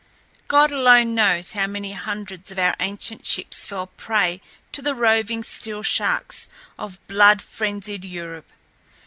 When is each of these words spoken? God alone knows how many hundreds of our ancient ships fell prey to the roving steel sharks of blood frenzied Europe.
God 0.47 0.71
alone 0.71 1.13
knows 1.13 1.51
how 1.51 1.67
many 1.67 1.93
hundreds 1.93 2.49
of 2.49 2.57
our 2.57 2.75
ancient 2.79 3.23
ships 3.23 3.67
fell 3.67 3.85
prey 3.85 4.41
to 4.71 4.81
the 4.81 4.95
roving 4.95 5.43
steel 5.43 5.83
sharks 5.83 6.49
of 6.75 6.97
blood 7.05 7.39
frenzied 7.39 8.03
Europe. 8.03 8.51